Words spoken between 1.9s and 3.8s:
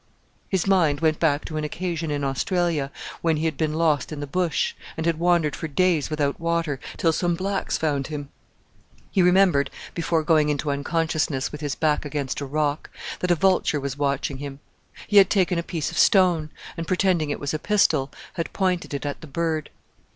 in Australia, when he had been